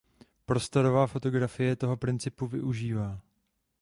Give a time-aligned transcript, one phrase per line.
[0.45, 3.21] Prostorová fotografie tohoto principu využívá.